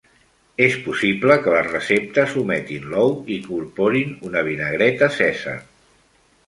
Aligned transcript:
És 0.67 0.77
possible 0.85 1.35
que 1.43 1.53
les 1.55 1.67
receptes 1.73 2.33
ometin 2.45 2.89
l'ou 2.95 3.15
i 3.29 3.37
incorporin 3.43 4.19
una 4.31 4.45
"vinagreta 4.51 5.13
Cèsar". 5.23 5.57